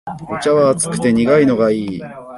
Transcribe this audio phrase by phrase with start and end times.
[0.31, 2.01] お茶は熱くて苦いのがいい